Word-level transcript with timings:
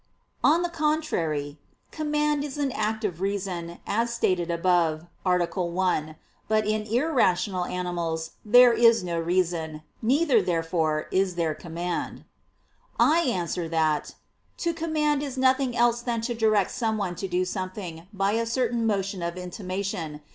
On 0.43 0.63
the 0.63 0.69
contrary, 0.69 1.59
Command 1.91 2.43
is 2.43 2.57
an 2.57 2.71
act 2.71 3.05
of 3.05 3.21
reason, 3.21 3.77
as 3.85 4.11
stated 4.11 4.49
above 4.49 5.05
(A. 5.23 5.45
1). 5.63 6.15
But 6.47 6.65
in 6.65 6.87
irrational 6.87 7.65
animals 7.65 8.31
there 8.43 8.73
is 8.73 9.03
no 9.03 9.19
reason. 9.19 9.83
Neither, 10.01 10.41
therefore, 10.41 11.05
is 11.11 11.35
there 11.35 11.53
command. 11.53 12.25
I 12.99 13.19
answer 13.19 13.69
that, 13.69 14.15
To 14.65 14.73
command 14.73 15.21
is 15.21 15.37
nothing 15.37 15.77
else 15.77 16.01
than 16.01 16.21
to 16.21 16.33
direct 16.33 16.71
someone 16.71 17.13
to 17.17 17.27
do 17.27 17.45
something, 17.45 18.07
by 18.11 18.31
a 18.31 18.47
certain 18.47 18.87
motion 18.87 19.21
of 19.21 19.37
intimation. 19.37 20.21